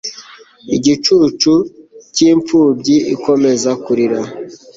Igicucu 0.75 1.53
cyimfubyi 2.15 2.95
ikomeza 3.13 3.71
kurira 3.83 4.19